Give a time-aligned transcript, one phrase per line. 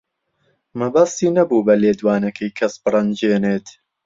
[0.79, 3.67] مەبەستی نەبوو بە لێدوانەکەی کەس بڕەنجێنێت.